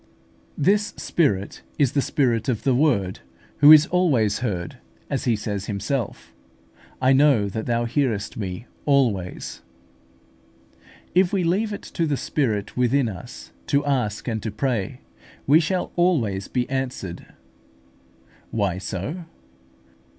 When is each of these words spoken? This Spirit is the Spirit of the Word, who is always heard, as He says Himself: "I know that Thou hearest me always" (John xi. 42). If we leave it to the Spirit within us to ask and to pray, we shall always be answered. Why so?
This 0.57 0.95
Spirit 0.97 1.61
is 1.77 1.91
the 1.91 2.01
Spirit 2.01 2.49
of 2.49 2.63
the 2.63 2.73
Word, 2.73 3.19
who 3.59 3.71
is 3.71 3.85
always 3.85 4.39
heard, 4.39 4.79
as 5.11 5.25
He 5.25 5.35
says 5.35 5.67
Himself: 5.67 6.33
"I 6.99 7.13
know 7.13 7.47
that 7.49 7.67
Thou 7.67 7.85
hearest 7.85 8.35
me 8.35 8.65
always" 8.87 9.61
(John 10.73 10.79
xi. 10.79 10.83
42). 10.87 11.11
If 11.19 11.33
we 11.33 11.43
leave 11.43 11.71
it 11.71 11.83
to 11.83 12.07
the 12.07 12.17
Spirit 12.17 12.75
within 12.75 13.07
us 13.09 13.51
to 13.67 13.85
ask 13.85 14.27
and 14.27 14.41
to 14.41 14.49
pray, 14.49 15.01
we 15.45 15.59
shall 15.59 15.91
always 15.95 16.47
be 16.47 16.67
answered. 16.67 17.27
Why 18.49 18.79
so? 18.79 19.25